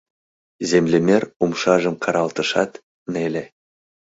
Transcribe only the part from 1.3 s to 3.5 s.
умшажым каралтышат, неле.